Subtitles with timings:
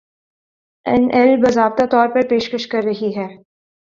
[0.85, 3.27] اینایل باضابطہ طور پر پیشکش کر رہی ہے